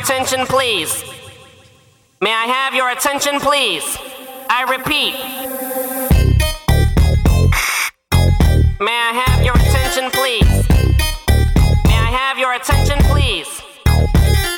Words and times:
attention, 0.00 0.46
please? 0.46 1.04
May 2.20 2.32
I 2.32 2.46
have 2.46 2.74
your 2.74 2.90
attention, 2.90 3.40
please? 3.40 3.84
I 4.48 4.62
repeat. 4.68 5.14
May 8.80 8.92
I 8.92 9.12
have 9.24 9.44
your 9.44 9.54
attention, 9.54 10.10
please? 10.10 10.68
May 11.84 11.96
I 11.96 12.10
have 12.12 12.38
your 12.38 12.52
attention, 12.54 12.98
please? 13.10 13.48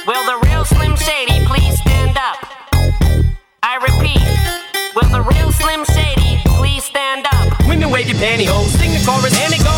Will 0.07 0.25
the 0.27 0.39
real 0.49 0.65
Slim 0.65 0.97
Shady 0.97 1.45
please 1.47 1.79
stand 1.81 2.17
up? 2.19 2.39
I 3.63 3.77
repeat. 3.83 4.25
Will 4.97 5.11
the 5.11 5.23
real 5.23 5.53
Slim 5.53 5.85
Shady 5.85 6.41
please 6.59 6.85
stand 6.85 7.27
up? 7.33 7.67
Women 7.69 7.91
wave 7.91 8.09
your 8.09 8.19
pantyhose, 8.19 8.75
sing 8.79 8.93
the 8.93 9.05
chorus 9.07 9.39
and 9.41 9.55
it 9.55 9.63
goes. 9.65 9.78